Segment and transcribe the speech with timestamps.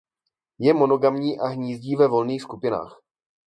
[0.59, 3.01] Je monogamní a hnízdí ve volných skupinách.